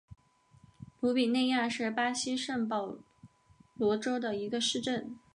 [0.99, 2.97] 鲁比内亚是巴西圣保
[3.75, 5.15] 罗州的一个市镇。